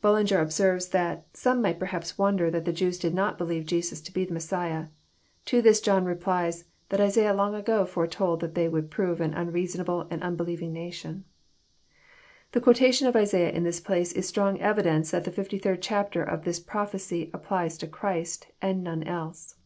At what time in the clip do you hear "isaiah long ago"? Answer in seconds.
7.00-7.84